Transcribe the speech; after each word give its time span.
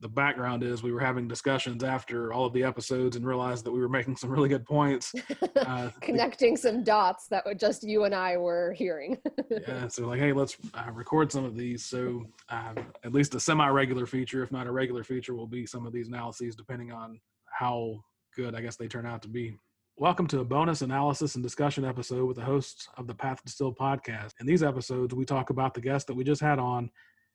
the 0.00 0.08
background 0.08 0.62
is 0.62 0.82
we 0.82 0.92
were 0.92 1.00
having 1.00 1.26
discussions 1.26 1.82
after 1.82 2.32
all 2.32 2.46
of 2.46 2.52
the 2.52 2.62
episodes 2.62 3.16
and 3.16 3.26
realized 3.26 3.64
that 3.64 3.72
we 3.72 3.80
were 3.80 3.88
making 3.88 4.16
some 4.16 4.30
really 4.30 4.48
good 4.48 4.64
points. 4.64 5.14
Uh, 5.58 5.90
Connecting 6.00 6.56
some 6.56 6.84
dots 6.84 7.26
that 7.28 7.44
were 7.44 7.54
just 7.54 7.82
you 7.82 8.04
and 8.04 8.14
I 8.14 8.36
were 8.36 8.72
hearing. 8.72 9.18
yeah, 9.66 9.88
so 9.88 10.06
like, 10.06 10.20
hey, 10.20 10.32
let's 10.32 10.56
uh, 10.72 10.90
record 10.92 11.30
some 11.32 11.44
of 11.44 11.56
these. 11.56 11.84
So 11.84 12.24
uh, 12.48 12.74
at 13.04 13.12
least 13.12 13.34
a 13.34 13.40
semi-regular 13.40 14.06
feature, 14.06 14.42
if 14.42 14.52
not 14.52 14.66
a 14.66 14.72
regular 14.72 15.04
feature, 15.04 15.34
will 15.34 15.48
be 15.48 15.66
some 15.66 15.84
of 15.86 15.92
these 15.92 16.08
analyses, 16.08 16.54
depending 16.54 16.92
on 16.92 17.20
how 17.50 18.02
good 18.34 18.54
I 18.54 18.60
guess 18.60 18.76
they 18.76 18.88
turn 18.88 19.04
out 19.04 19.20
to 19.22 19.28
be. 19.28 19.58
Welcome 19.96 20.26
to 20.28 20.40
a 20.40 20.44
bonus 20.44 20.82
analysis 20.82 21.34
and 21.34 21.42
discussion 21.42 21.84
episode 21.84 22.26
with 22.26 22.36
the 22.36 22.44
hosts 22.44 22.88
of 22.96 23.06
the 23.06 23.14
Path 23.14 23.42
Distilled 23.44 23.76
podcast. 23.76 24.32
In 24.40 24.46
these 24.46 24.62
episodes, 24.62 25.14
we 25.14 25.24
talk 25.24 25.50
about 25.50 25.74
the 25.74 25.80
guest 25.80 26.06
that 26.06 26.14
we 26.14 26.24
just 26.24 26.40
had 26.40 26.58
on, 26.58 26.90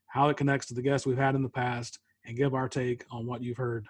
how 0.07 0.30
it 0.30 0.38
connects 0.38 0.68
to 0.68 0.73
the 0.73 0.82
guests 0.82 1.05
we've 1.05 1.18
had 1.18 1.36
in 1.36 1.43
the 1.43 1.50
past, 1.50 2.00
and 2.26 2.38
give 2.38 2.54
our 2.54 2.70
take 2.70 3.05
on 3.12 3.26
what 3.26 3.42
you've 3.42 3.58
heard. 3.58 3.88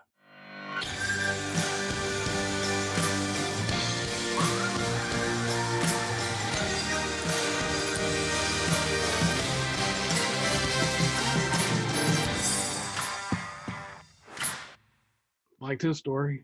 Liked 15.60 15.82
his 15.82 15.98
story. 15.98 16.44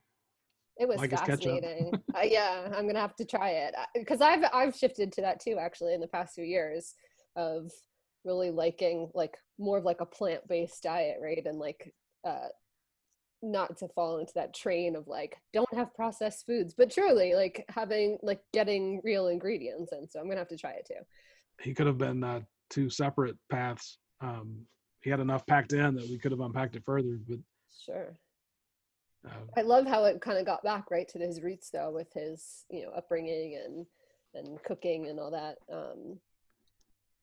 It 0.77 0.88
was 0.88 0.98
like 0.98 1.12
fascinating. 1.12 1.91
uh, 2.16 2.21
yeah, 2.24 2.71
I'm 2.74 2.88
gonna 2.88 3.02
have 3.02 3.16
to 3.18 3.26
try 3.26 3.49
it 3.49 3.76
because 3.94 4.21
I've 4.21 4.46
I've 4.54 4.74
shifted 4.74 5.12
to 5.13 5.21
that 5.21 5.41
too 5.41 5.58
actually 5.60 5.94
in 5.94 5.99
the 5.99 6.08
past 6.08 6.35
few 6.35 6.46
years 6.46 6.96
of 7.35 7.70
really 8.26 8.52
liking 8.52 9.09
like 9.14 9.38
more 9.58 9.78
of 9.78 9.86
like 9.86 10.02
a 10.02 10.05
plant 10.05 10.48
based 10.48 10.84
diet, 10.84 11.18
right? 11.22 11.41
And 11.46 11.60
like 11.60 11.94
uh, 12.26 12.48
not 13.41 13.77
to 13.77 13.88
fall 13.90 14.20
into 14.20 14.34
that 14.36 14.54
train 14.54 14.96
of 14.96 15.08
like 15.08 15.38
don't 15.54 15.73
have 15.73 15.94
processed 15.94 16.46
foods, 16.46 16.74
but 16.77 16.91
truly 16.91 17.34
like 17.35 17.66
having 17.70 18.18
like 18.21 18.41
getting 18.54 19.02
real 19.04 19.27
ingredients. 19.27 19.91
And 19.91 20.10
so 20.10 20.20
I'm 20.20 20.27
gonna 20.27 20.40
have 20.40 20.49
to 20.49 20.58
try 20.58 20.71
it 20.71 20.85
too. 20.88 21.05
He 21.62 21.74
could 21.74 21.88
have 21.88 21.98
been 21.98 22.24
uh, 22.24 22.41
two 22.70 22.90
separate 22.90 23.38
paths. 23.49 23.98
Um, 24.21 24.65
he 25.02 25.10
had 25.10 25.20
enough 25.20 25.46
packed 25.46 25.74
in 25.74 25.96
that 25.96 26.10
we 26.10 26.18
could 26.18 26.32
have 26.32 26.41
unpacked 26.41 26.76
it 26.76 26.84
further, 26.86 27.18
but 27.27 27.40
sure 27.86 28.18
um, 29.26 29.49
I 29.58 29.62
love 29.62 29.86
how 29.86 30.05
it 30.05 30.21
kind 30.21 30.38
of 30.38 30.46
got 30.46 30.63
back 30.63 30.91
right 30.91 31.08
to 31.10 31.20
his 31.20 31.41
roots 31.41 31.70
though, 31.70 31.91
with 31.91 32.12
his 32.13 32.65
you 32.70 32.84
know 32.84 32.91
upbringing 32.91 33.60
and 33.63 33.86
and 34.34 34.62
cooking 34.63 35.08
and 35.08 35.20
all 35.20 35.32
that. 35.32 35.58
Um, 35.71 36.20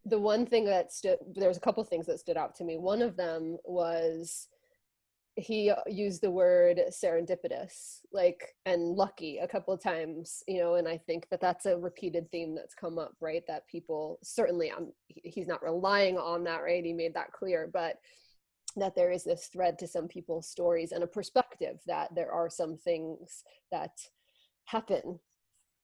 the 0.07 0.19
one 0.19 0.47
thing 0.47 0.65
that 0.65 0.93
stood 0.93 1.19
there 1.35 1.49
was 1.49 1.57
a 1.57 1.61
couple 1.61 1.83
things 1.85 2.07
that 2.07 2.21
stood 2.21 2.37
out 2.37 2.55
to 2.57 2.65
me. 2.65 2.79
One 2.79 3.03
of 3.03 3.17
them 3.17 3.59
was 3.65 4.49
he 5.37 5.71
used 5.87 6.23
the 6.23 6.31
word 6.31 6.81
serendipitous 6.91 8.01
like 8.11 8.55
and 8.65 8.83
lucky 8.83 9.37
a 9.39 9.47
couple 9.47 9.73
of 9.73 9.83
times 9.83 10.43
you 10.49 10.59
know 10.59 10.77
and 10.77 10.89
i 10.89 10.97
think 10.97 11.29
that 11.29 11.43
that's 11.43 11.67
a 11.67 11.77
repeated 11.77 12.31
theme 12.31 12.55
that's 12.55 12.75
come 12.75 12.99
up 12.99 13.13
right 13.21 13.43
that 13.47 13.67
people 13.67 14.19
certainly 14.23 14.71
um, 14.71 14.91
he's 15.07 15.47
not 15.47 15.63
relying 15.63 16.17
on 16.17 16.43
that 16.43 16.63
right 16.63 16.85
he 16.85 16.93
made 16.95 17.13
that 17.13 17.33
clear 17.33 17.69
but 17.71 17.97
that 18.77 18.95
there 18.95 19.11
is 19.11 19.25
this 19.25 19.49
thread 19.53 19.79
to 19.79 19.87
some 19.87 20.09
people's 20.09 20.49
stories 20.49 20.93
and 20.93 21.05
a 21.05 21.07
perspective 21.07 21.81
that 21.87 22.15
there 22.15 22.33
are 22.33 22.49
some 22.49 22.77
things 22.79 23.45
that 23.71 23.93
happen 24.65 25.19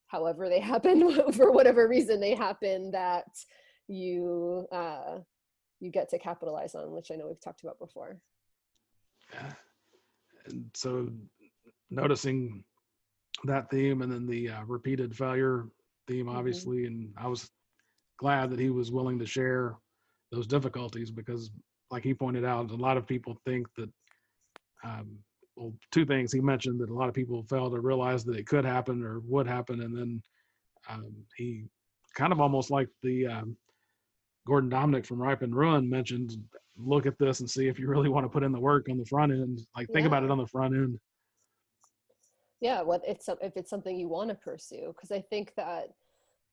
however 0.07 0.49
they 0.49 0.61
happen 0.75 1.31
for 1.33 1.53
whatever 1.53 1.89
reason 1.89 2.21
they 2.21 2.35
happen 2.35 2.91
that 2.91 3.27
you 3.89 4.67
uh, 4.73 5.19
you 5.81 5.91
get 5.91 6.09
to 6.11 6.19
capitalize 6.19 6.75
on 6.75 6.93
which 6.93 7.11
i 7.11 7.17
know 7.17 7.27
we've 7.27 7.41
talked 7.41 7.63
about 7.63 7.79
before 7.79 8.19
yeah 9.35 9.53
and 10.47 10.71
so 10.75 11.09
noticing 11.91 12.65
that 13.45 13.71
theme 13.71 14.03
and 14.03 14.13
then 14.13 14.27
the 14.27 14.49
uh, 14.51 14.63
repeated 14.67 15.15
failure 15.17 15.67
theme 16.07 16.27
mm-hmm. 16.27 16.37
obviously 16.37 16.79
mm-hmm. 16.79 16.87
and 16.87 17.13
i 17.17 17.27
was 17.27 17.51
glad 18.19 18.51
that 18.51 18.59
he 18.59 18.71
was 18.71 18.93
willing 18.93 19.19
to 19.19 19.27
share 19.27 19.77
those 20.31 20.47
difficulties 20.47 21.11
because 21.11 21.51
like 21.93 22.03
he 22.03 22.15
pointed 22.15 22.45
out, 22.45 22.71
a 22.71 22.75
lot 22.75 22.97
of 22.97 23.07
people 23.07 23.37
think 23.45 23.69
that, 23.77 23.91
um, 24.83 25.19
well, 25.57 25.75
two 25.93 26.07
things 26.07 26.33
he 26.33 26.41
mentioned 26.41 26.81
that 26.81 26.89
a 26.89 26.95
lot 26.95 27.09
of 27.09 27.15
people 27.15 27.43
fail 27.45 27.71
to 27.71 27.79
realize 27.79 28.25
that 28.25 28.39
it 28.39 28.47
could 28.47 28.65
happen 28.65 29.05
or 29.05 29.21
would 29.21 29.47
happen, 29.47 29.83
and 29.83 29.97
then 29.97 30.23
um, 30.89 31.13
he 31.37 31.65
kind 32.17 32.33
of 32.33 32.41
almost 32.41 32.71
like 32.71 32.89
the 33.03 33.27
um, 33.27 33.57
Gordon 34.47 34.71
Dominic 34.71 35.07
from 35.07 35.21
Ripe 35.21 35.43
and 35.43 35.55
Ruin 35.55 35.89
mentioned, 35.89 36.37
look 36.77 37.07
at 37.07 37.19
this 37.19 37.41
and 37.41 37.49
see 37.49 37.69
if 37.69 37.79
you 37.79 37.89
really 37.89 38.09
want 38.09 38.25
to 38.25 38.31
put 38.31 38.43
in 38.43 38.53
the 38.53 38.61
work 38.61 38.89
on 38.91 38.99
the 38.99 39.05
front 39.05 39.33
end. 39.33 39.61
Like 39.77 39.89
think 39.89 40.01
yeah. 40.01 40.07
about 40.07 40.25
it 40.25 40.31
on 40.31 40.39
the 40.39 40.47
front 40.47 40.75
end. 40.75 40.99
Yeah, 42.61 42.83
what 42.83 43.03
it's 43.07 43.29
if 43.29 43.57
it's 43.57 43.71
something 43.71 43.97
you 43.97 44.09
want 44.09 44.31
to 44.31 44.37
pursue, 44.37 44.95
because 44.95 45.11
I 45.11 45.21
think 45.21 45.53
that 45.57 45.89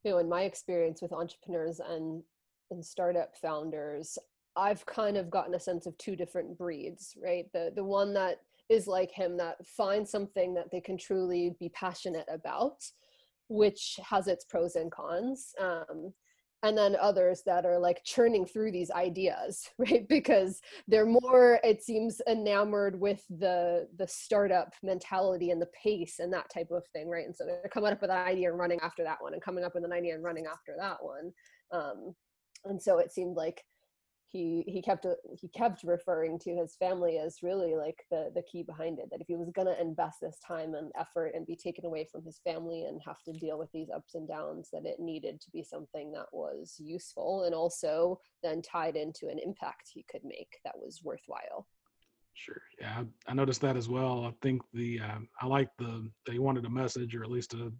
you 0.03 0.11
know, 0.11 0.17
in 0.17 0.29
my 0.29 0.43
experience 0.43 1.01
with 1.01 1.13
entrepreneurs 1.13 1.79
and 1.79 2.23
and 2.71 2.85
startup 2.85 3.35
founders, 3.37 4.17
I've 4.55 4.85
kind 4.85 5.17
of 5.17 5.29
gotten 5.29 5.55
a 5.55 5.59
sense 5.59 5.85
of 5.85 5.97
two 5.97 6.15
different 6.15 6.57
breeds, 6.57 7.15
right? 7.21 7.45
The 7.53 7.71
the 7.75 7.83
one 7.83 8.13
that 8.13 8.41
is 8.69 8.87
like 8.87 9.11
him 9.11 9.37
that 9.37 9.65
finds 9.65 10.11
something 10.11 10.53
that 10.53 10.69
they 10.71 10.81
can 10.81 10.97
truly 10.97 11.55
be 11.59 11.69
passionate 11.69 12.27
about, 12.31 12.83
which 13.47 13.99
has 14.07 14.27
its 14.27 14.45
pros 14.45 14.75
and 14.75 14.91
cons. 14.91 15.53
Um, 15.59 16.13
and 16.63 16.77
then 16.77 16.97
others 16.99 17.41
that 17.45 17.65
are 17.65 17.79
like 17.79 18.03
churning 18.03 18.45
through 18.45 18.71
these 18.71 18.91
ideas 18.91 19.69
right? 19.77 20.07
Because 20.07 20.61
they're 20.87 21.05
more 21.05 21.59
it 21.63 21.83
seems 21.83 22.21
enamored 22.27 22.99
with 22.99 23.23
the 23.29 23.87
the 23.97 24.07
startup 24.07 24.73
mentality 24.83 25.51
and 25.51 25.61
the 25.61 25.69
pace 25.83 26.19
and 26.19 26.31
that 26.33 26.49
type 26.53 26.71
of 26.71 26.83
thing 26.93 27.09
right? 27.09 27.25
And 27.25 27.35
so 27.35 27.45
they're 27.45 27.69
coming 27.71 27.91
up 27.91 28.01
with 28.01 28.11
an 28.11 28.17
idea 28.17 28.49
and 28.49 28.59
running 28.59 28.79
after 28.81 29.03
that 29.03 29.17
one 29.19 29.33
and 29.33 29.41
coming 29.41 29.63
up 29.63 29.73
with 29.75 29.85
an 29.85 29.93
idea 29.93 30.15
and 30.15 30.23
running 30.23 30.45
after 30.45 30.75
that 30.77 30.97
one. 31.01 31.31
Um, 31.71 32.15
and 32.65 32.81
so 32.81 32.97
it 32.97 33.11
seemed 33.11 33.35
like 33.35 33.63
he 34.29 34.63
he 34.67 34.81
kept 34.81 35.05
he 35.39 35.47
kept 35.49 35.83
referring 35.83 36.37
to 36.39 36.55
his 36.55 36.75
family 36.75 37.17
as 37.17 37.41
really 37.41 37.75
like 37.75 38.05
the 38.11 38.31
the 38.35 38.43
key 38.43 38.63
behind 38.63 38.99
it 38.99 39.09
that 39.11 39.21
if 39.21 39.27
he 39.27 39.35
was 39.35 39.49
going 39.55 39.67
to 39.67 39.81
invest 39.81 40.17
this 40.21 40.37
time 40.45 40.75
and 40.75 40.91
effort 40.99 41.31
and 41.33 41.47
be 41.47 41.55
taken 41.55 41.85
away 41.85 42.07
from 42.11 42.23
his 42.23 42.39
family 42.43 42.85
and 42.85 43.01
have 43.05 43.21
to 43.23 43.33
deal 43.33 43.57
with 43.57 43.71
these 43.71 43.89
ups 43.89 44.15
and 44.15 44.27
downs 44.27 44.69
that 44.71 44.85
it 44.85 44.99
needed 44.99 45.41
to 45.41 45.49
be 45.51 45.63
something 45.63 46.11
that 46.11 46.27
was 46.31 46.75
useful 46.79 47.43
and 47.45 47.55
also 47.55 48.19
then 48.43 48.61
tied 48.61 48.95
into 48.95 49.27
an 49.29 49.39
impact 49.43 49.89
he 49.91 50.05
could 50.09 50.23
make 50.23 50.59
that 50.63 50.77
was 50.77 51.01
worthwhile. 51.03 51.67
Sure 52.35 52.61
yeah 52.79 53.03
i, 53.27 53.33
noticed 53.33 53.61
that 53.61 53.77
as 53.77 53.89
well. 53.89 54.25
I 54.25 54.33
think 54.41 54.61
the 54.73 54.99
uh, 54.99 55.19
i 55.41 55.47
like 55.47 55.69
the 55.79 56.09
they 56.27 56.37
wanted 56.37 56.65
a 56.65 56.69
message 56.69 57.15
or 57.15 57.23
at 57.23 57.31
least 57.31 57.55
a 57.55 57.71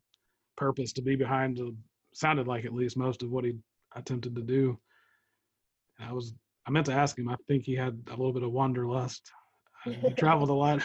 purpose 0.58 0.94
to 0.94 1.02
be 1.02 1.16
behind 1.16 1.58
the 1.58 1.76
sounded 2.14 2.48
like 2.48 2.66
at 2.66 2.74
least 2.74 2.98
most 2.98 3.22
of 3.22 3.30
what 3.30 3.46
he 3.46 3.54
attempted 3.96 4.36
to 4.36 4.42
do 4.42 4.78
I 6.00 6.14
was 6.14 6.34
I 6.70 6.72
meant 6.72 6.86
to 6.86 6.94
ask 6.94 7.18
him. 7.18 7.30
I 7.30 7.36
think 7.48 7.64
he 7.64 7.76
had 7.76 8.00
a 8.08 8.12
little 8.12 8.34
bit 8.34 8.44
of 8.44 8.52
wanderlust. 8.52 9.32
He 9.86 10.12
traveled 10.12 10.50
a 10.50 10.54
lot. 10.54 10.84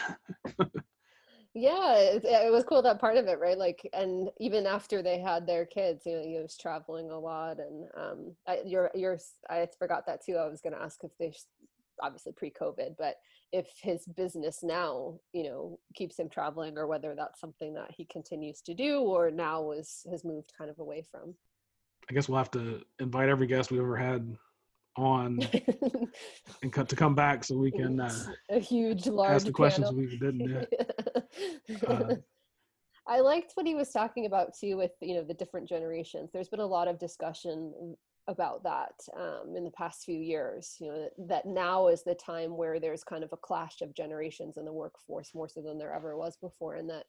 yeah, 1.53 1.97
it, 1.97 2.25
it, 2.25 2.53
was 2.53 2.63
cool 2.63 2.81
that 2.81 3.01
part 3.01 3.17
of 3.17 3.27
it, 3.27 3.41
right? 3.41 3.59
Like, 3.59 3.91
and 3.93 4.31
even 4.39 4.67
after 4.67 5.03
they 5.03 5.19
had 5.19 5.49
their 5.49 5.67
kids, 5.67 6.07
you 6.07 6.13
know, 6.13 6.23
he 6.23 6.39
was 6.41 6.57
traveling 6.57 7.11
a 7.11 7.19
lot. 7.19 7.59
And 7.59 7.89
um, 7.97 8.37
I, 8.47 8.61
you're, 8.65 8.93
you're, 8.95 9.19
I 9.51 9.67
forgot 9.77 10.07
that 10.07 10.25
too. 10.25 10.37
I 10.37 10.47
was 10.47 10.61
going 10.61 10.75
to 10.75 10.81
ask 10.81 11.03
if 11.03 11.11
they, 11.19 11.35
obviously 12.01 12.33
pre-COVID, 12.33 12.95
but 12.97 13.17
if 13.53 13.67
his 13.83 14.05
business 14.17 14.61
now, 14.63 15.19
you 15.33 15.43
know, 15.43 15.79
keeps 15.95 16.19
him 16.19 16.29
traveling, 16.29 16.79
or 16.79 16.87
whether 16.87 17.15
that's 17.17 17.41
something 17.41 17.75
that 17.75 17.91
he 17.91 18.05
continues 18.05 18.61
to 18.63 18.75
do, 18.75 19.01
or 19.01 19.31
now 19.31 19.73
is 19.73 20.07
has 20.11 20.25
moved 20.25 20.53
kind 20.57 20.71
of 20.71 20.79
away 20.79 21.05
from. 21.11 21.35
I 22.09 22.15
guess 22.15 22.29
we'll 22.29 22.39
have 22.39 22.51
to 22.53 22.83
invite 23.01 23.29
every 23.29 23.47
guest 23.47 23.71
we 23.71 23.79
ever 23.79 23.97
had 23.97 24.37
on 24.97 25.41
and 26.63 26.73
cut 26.73 26.89
to 26.89 26.97
come 26.97 27.15
back 27.15 27.45
so 27.45 27.57
we 27.57 27.71
can 27.71 28.01
uh, 28.01 28.27
a 28.51 28.59
huge 28.59 29.07
large 29.07 29.33
ask 29.33 29.47
the 29.47 29.53
questions 29.53 29.91
we 29.93 30.17
didn't. 30.19 30.67
Uh, 31.89 32.15
I 33.09 33.21
liked 33.21 33.53
what 33.55 33.67
he 33.67 33.75
was 33.75 33.91
talking 33.91 34.27
about 34.27 34.55
too 34.59 34.77
with 34.77 34.93
you 35.01 35.15
know 35.15 35.25
the 35.25 35.35
different 35.35 35.69
generations. 35.69 36.31
There's 36.33 36.49
been 36.49 36.61
a 36.61 36.67
lot 36.67 36.89
of 36.89 36.99
discussion 36.99 37.97
about 38.29 38.63
that 38.63 38.95
um, 39.19 39.55
in 39.57 39.65
the 39.65 39.71
past 39.73 40.05
few 40.05 40.19
years. 40.19 40.77
You 40.79 40.89
know 40.89 41.09
that 41.27 41.47
now 41.47 41.89
is 41.89 42.05
the 42.05 42.15
time 42.15 42.57
where 42.57 42.79
there's 42.79 43.05
kind 43.05 43.25
of 43.25 43.33
a 43.33 43.37
clash 43.37 43.81
of 43.83 43.95
generations 43.95 44.57
in 44.57 44.65
the 44.65 44.73
workforce 44.73 45.35
more 45.35 45.49
so 45.49 45.61
than 45.61 45.79
there 45.79 45.93
ever 45.93 46.17
was 46.17 46.37
before, 46.37 46.77
and 46.77 46.89
that 46.89 47.05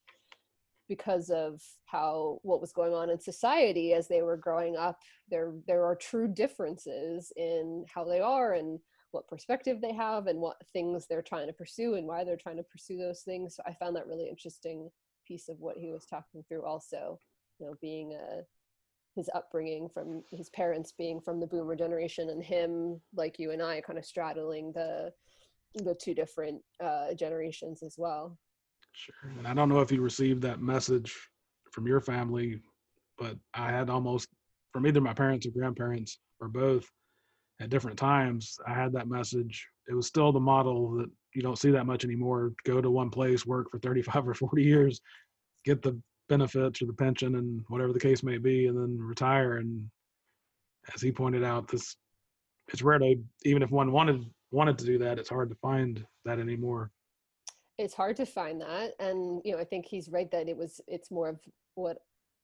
because 0.88 1.30
of 1.30 1.62
how 1.86 2.40
what 2.44 2.62
was 2.62 2.72
going 2.72 2.94
on 2.94 3.10
in 3.10 3.20
society 3.20 3.94
as 3.94 4.08
they 4.08 4.22
were 4.22 4.38
growing 4.38 4.76
up 4.78 5.00
there 5.30 5.54
there 5.68 5.86
are 5.86 5.96
true 5.96 6.28
differences 6.28 7.32
in 7.36 7.86
how 7.94 8.04
they 8.04 8.20
are 8.20 8.54
and 8.54 8.80
what 9.12 9.28
perspective 9.28 9.80
they 9.82 9.94
have 9.94 10.28
and 10.28 10.40
what 10.40 10.58
things 10.74 11.06
they're 11.08 11.22
trying 11.22 11.48
to 11.48 11.54
pursue 11.54 11.96
and 11.96 12.06
why 12.06 12.24
they're 12.24 12.36
trying 12.36 12.58
to 12.58 12.64
pursue 12.64 12.98
those 12.98 13.22
things 13.22 13.56
so 13.56 13.64
i 13.66 13.74
found 13.74 13.96
that 13.96 14.08
really 14.08 14.28
interesting 14.28 14.90
piece 15.28 15.50
of 15.50 15.60
what 15.60 15.78
he 15.78 15.92
was 15.92 16.06
talking 16.06 16.44
through 16.48 16.64
also 16.66 17.20
you 17.60 17.66
know 17.66 17.74
being 17.82 18.14
a 18.14 18.42
his 19.16 19.30
upbringing 19.34 19.88
from 19.88 20.22
his 20.30 20.50
parents 20.50 20.92
being 20.92 21.22
from 21.22 21.40
the 21.40 21.48
boomer 21.48 21.76
generation 21.76 22.30
and 22.30 22.44
him 22.44 23.00
like 23.16 23.40
you 23.40 23.52
and 23.52 23.62
i 23.62 23.80
kind 23.82 23.98
of 23.98 24.06
straddling 24.06 24.74
the 24.74 25.12
the 25.84 25.96
two 25.96 26.14
different 26.14 26.62
uh, 26.82 27.14
generations 27.14 27.84
as 27.84 27.96
well. 27.98 28.38
Sure. 28.96 29.32
And 29.38 29.48
I 29.48 29.54
don't 29.54 29.70
know 29.70 29.82
if 29.82 29.92
you 29.92 30.02
received 30.02 30.42
that 30.44 30.62
message 30.62 31.14
from 31.72 31.86
your 31.88 32.00
family, 32.00 32.62
but 33.18 33.38
I 33.54 33.70
had 33.70 33.90
almost 33.90 34.30
from 34.72 34.88
either 34.88 35.02
my 35.02 35.14
parents 35.14 35.46
or 35.46 35.52
grandparents 35.52 36.20
or 36.40 36.48
both 36.48 36.90
at 37.60 37.70
different 37.70 37.98
times. 37.98 38.58
I 38.68 38.74
had 38.74 38.94
that 38.94 39.08
message. 39.08 39.68
It 39.88 39.94
was 39.94 40.08
still 40.08 40.32
the 40.32 40.40
model 40.40 40.98
that 40.98 41.10
you 41.34 41.42
don't 41.42 41.60
see 41.60 41.72
that 41.72 41.86
much 41.86 42.04
anymore. 42.06 42.54
Go 42.66 42.82
to 42.82 42.90
one 42.90 43.10
place, 43.10 43.46
work 43.46 43.70
for 43.70 43.80
35 43.80 44.28
or 44.28 44.34
40 44.34 44.64
years, 44.64 45.02
get 45.66 45.82
the 45.82 46.00
benefits 46.30 46.82
or 46.82 46.86
the 46.86 46.94
pension 46.94 47.36
and 47.36 47.64
whatever 47.68 47.94
the 47.94 48.00
case 48.00 48.24
may 48.24 48.38
be, 48.38 48.68
and 48.68 48.78
then 48.78 48.98
retire. 48.98 49.58
And 49.58 49.90
as 50.94 51.02
he 51.02 51.12
pointed 51.12 51.44
out, 51.44 51.68
this 51.68 51.96
it's 52.70 52.82
rare 52.82 52.98
to 52.98 53.16
even 53.44 53.62
if 53.62 53.70
one 53.70 53.92
wanted 53.92 54.26
wanted 54.52 54.78
to 54.80 54.86
do 54.86 54.98
that, 55.00 55.20
it's 55.20 55.30
hard 55.30 55.50
to 55.50 55.56
find 55.56 56.06
that 56.24 56.40
anymore. 56.40 56.92
It's 57.78 57.94
hard 57.94 58.16
to 58.18 58.26
find 58.26 58.62
that, 58.62 58.94
and 59.00 59.42
you 59.44 59.52
know, 59.52 59.60
I 59.60 59.66
think 59.66 59.86
he's 59.86 60.10
right 60.10 60.30
that 60.32 60.48
it 60.48 60.58
was. 60.58 60.80
It's 60.88 61.12
more 61.12 61.30
of 61.30 61.40
what 61.76 61.98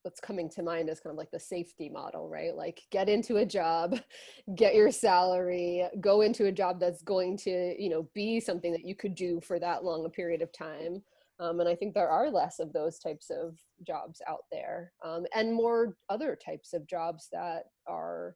what's 0.04 0.19
coming 0.19 0.50
to 0.50 0.63
mind 0.63 0.89
is 0.89 1.00
kind 1.00 1.12
of 1.12 1.18
like 1.18 1.31
the 1.31 1.39
safety 1.39 1.89
model, 1.89 2.28
right? 2.28 2.56
Like 2.56 2.81
get 2.92 3.10
into 3.10 3.38
a 3.38 3.45
job, 3.45 4.00
get 4.56 4.75
your 4.75 4.92
salary, 4.92 5.88
go 6.00 6.22
into 6.22 6.45
a 6.45 6.51
job 6.51 6.80
that's 6.80 7.04
going 7.04 7.38
to, 7.38 7.75
you 7.78 7.89
know, 7.89 8.10
be 8.13 8.39
something 8.39 8.72
that 8.72 8.86
you 8.86 8.95
could 8.95 9.16
do 9.16 9.39
for 9.42 9.60
that 9.60 9.83
long 9.83 10.06
a 10.06 10.10
period 10.10 10.42
of 10.42 10.51
time. 10.51 11.04
Um, 11.39 11.60
and 11.60 11.68
I 11.68 11.75
think 11.75 11.94
there 11.94 12.10
are 12.10 12.30
less 12.30 12.60
of 12.60 12.72
those 12.72 13.00
types 13.00 13.31
of 13.31 13.57
jobs 13.86 14.22
out 14.28 14.45
there, 14.51 14.92
um, 15.04 15.25
and 15.36 15.54
more 15.54 15.98
other 16.10 16.36
types 16.36 16.74
of 16.74 16.88
jobs 16.88 17.30
that 17.31 17.63
are 17.88 18.36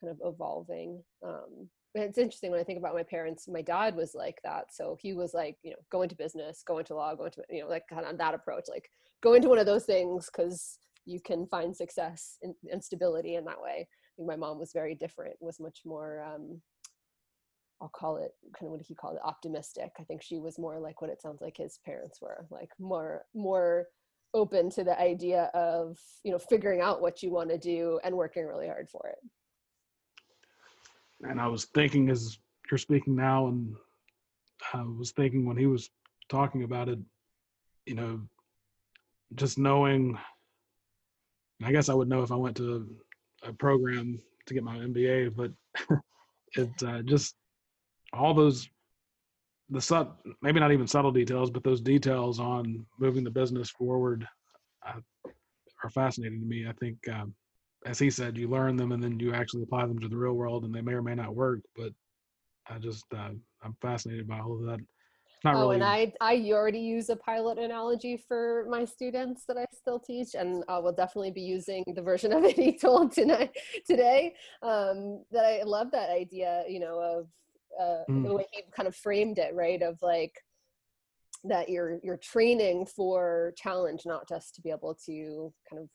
kind 0.00 0.10
of 0.10 0.18
evolving. 0.24 1.02
Um, 1.26 1.68
it's 2.02 2.18
interesting 2.18 2.50
when 2.50 2.60
I 2.60 2.64
think 2.64 2.78
about 2.78 2.94
my 2.94 3.02
parents. 3.02 3.48
My 3.48 3.62
dad 3.62 3.96
was 3.96 4.14
like 4.14 4.38
that, 4.44 4.72
so 4.72 4.96
he 5.00 5.14
was 5.14 5.34
like, 5.34 5.56
you 5.62 5.70
know, 5.70 5.76
go 5.90 6.02
into 6.02 6.14
business, 6.14 6.62
go 6.66 6.78
into 6.78 6.94
law, 6.94 7.14
go 7.14 7.24
into, 7.24 7.42
you 7.50 7.62
know, 7.62 7.68
like 7.68 7.84
kind 7.88 8.04
of 8.04 8.18
that 8.18 8.34
approach, 8.34 8.64
like 8.68 8.90
go 9.22 9.34
into 9.34 9.48
one 9.48 9.58
of 9.58 9.66
those 9.66 9.84
things 9.84 10.26
because 10.26 10.78
you 11.04 11.20
can 11.20 11.46
find 11.46 11.74
success 11.74 12.38
and, 12.42 12.84
stability 12.84 13.36
in 13.36 13.44
that 13.44 13.60
way. 13.60 13.86
I 13.88 14.12
think 14.16 14.28
my 14.28 14.36
mom 14.36 14.58
was 14.58 14.72
very 14.72 14.94
different, 14.94 15.36
was 15.40 15.60
much 15.60 15.80
more, 15.84 16.22
um, 16.22 16.60
I'll 17.80 17.88
call 17.88 18.16
it 18.16 18.32
kind 18.58 18.66
of 18.66 18.70
what 18.72 18.82
he 18.82 18.94
called 18.94 19.16
it, 19.16 19.22
optimistic. 19.24 19.92
I 19.98 20.04
think 20.04 20.22
she 20.22 20.38
was 20.38 20.58
more 20.58 20.78
like 20.80 21.00
what 21.00 21.10
it 21.10 21.22
sounds 21.22 21.40
like 21.40 21.56
his 21.56 21.78
parents 21.84 22.20
were, 22.20 22.46
like 22.50 22.70
more, 22.78 23.24
more 23.34 23.86
open 24.34 24.68
to 24.70 24.84
the 24.84 24.98
idea 25.00 25.50
of, 25.54 25.98
you 26.24 26.32
know, 26.32 26.38
figuring 26.38 26.80
out 26.80 27.00
what 27.00 27.22
you 27.22 27.30
want 27.30 27.50
to 27.50 27.58
do 27.58 28.00
and 28.02 28.16
working 28.16 28.44
really 28.44 28.66
hard 28.66 28.88
for 28.90 29.08
it. 29.08 29.18
And 31.22 31.40
I 31.40 31.46
was 31.48 31.66
thinking 31.66 32.10
as 32.10 32.38
you're 32.70 32.78
speaking 32.78 33.16
now, 33.16 33.48
and 33.48 33.74
I 34.72 34.82
was 34.82 35.12
thinking 35.12 35.46
when 35.46 35.56
he 35.56 35.66
was 35.66 35.90
talking 36.28 36.62
about 36.62 36.88
it, 36.88 36.98
you 37.86 37.94
know, 37.94 38.20
just 39.34 39.58
knowing 39.58 40.18
I 41.64 41.72
guess 41.72 41.88
I 41.88 41.94
would 41.94 42.08
know 42.08 42.22
if 42.22 42.32
I 42.32 42.36
went 42.36 42.56
to 42.58 42.86
a 43.42 43.52
program 43.52 44.20
to 44.46 44.54
get 44.54 44.62
my 44.62 44.76
MBA, 44.76 45.34
but 45.34 45.52
it 46.56 46.70
uh, 46.84 47.02
just 47.02 47.34
all 48.12 48.34
those 48.34 48.68
the 49.70 49.80
sub 49.80 50.18
maybe 50.42 50.60
not 50.60 50.72
even 50.72 50.86
subtle 50.86 51.10
details, 51.10 51.50
but 51.50 51.64
those 51.64 51.80
details 51.80 52.38
on 52.38 52.84
moving 53.00 53.24
the 53.24 53.30
business 53.30 53.70
forward 53.70 54.26
uh, 54.86 55.00
are 55.82 55.90
fascinating 55.90 56.40
to 56.40 56.46
me. 56.46 56.66
I 56.68 56.72
think, 56.72 56.96
um, 57.08 57.34
as 57.86 57.98
he 57.98 58.10
said, 58.10 58.36
you 58.36 58.48
learn 58.48 58.76
them 58.76 58.92
and 58.92 59.02
then 59.02 59.18
you 59.18 59.32
actually 59.32 59.62
apply 59.62 59.86
them 59.86 59.98
to 60.00 60.08
the 60.08 60.16
real 60.16 60.34
world, 60.34 60.64
and 60.64 60.74
they 60.74 60.82
may 60.82 60.92
or 60.92 61.02
may 61.02 61.14
not 61.14 61.34
work. 61.34 61.60
But 61.74 61.92
I 62.68 62.78
just 62.78 63.04
uh, 63.14 63.30
I'm 63.62 63.76
fascinated 63.80 64.28
by 64.28 64.40
all 64.40 64.54
of 64.54 64.66
that 64.66 64.80
not 65.44 65.54
oh, 65.54 65.60
really. 65.60 65.74
and 65.76 65.84
I 65.84 66.12
I 66.20 66.50
already 66.52 66.80
use 66.80 67.08
a 67.08 67.16
pilot 67.16 67.58
analogy 67.58 68.16
for 68.16 68.66
my 68.68 68.84
students 68.84 69.44
that 69.46 69.56
I 69.56 69.64
still 69.72 70.00
teach, 70.00 70.34
and 70.34 70.64
I 70.68 70.78
will 70.78 70.92
definitely 70.92 71.30
be 71.30 71.42
using 71.42 71.84
the 71.94 72.02
version 72.02 72.32
of 72.32 72.44
it 72.44 72.56
he 72.56 72.76
told 72.76 73.12
tonight 73.12 73.50
today. 73.86 74.34
Um, 74.62 75.24
that 75.30 75.44
I 75.44 75.62
love 75.62 75.90
that 75.92 76.10
idea, 76.10 76.64
you 76.68 76.80
know, 76.80 76.98
of 76.98 77.28
uh, 77.80 78.10
mm. 78.10 78.24
the 78.24 78.34
way 78.34 78.46
he 78.52 78.62
kind 78.74 78.88
of 78.88 78.96
framed 78.96 79.38
it, 79.38 79.54
right? 79.54 79.82
Of 79.82 79.98
like 80.02 80.34
that 81.44 81.68
you're 81.68 82.00
you're 82.02 82.16
training 82.16 82.86
for 82.86 83.52
challenge, 83.56 84.02
not 84.06 84.28
just 84.28 84.54
to 84.56 84.62
be 84.62 84.70
able 84.70 84.96
to 85.06 85.52
kind 85.70 85.82
of 85.82 85.88